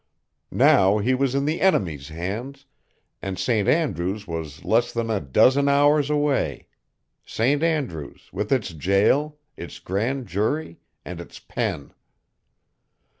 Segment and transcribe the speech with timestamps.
[0.49, 2.65] Now he was in the enemy's hands,
[3.21, 3.67] and St.
[3.67, 6.65] Andrew's was less than a dozen hours away;
[7.23, 7.61] St.
[7.61, 11.93] Andrew's, with its jail, its grand jury, and its pen.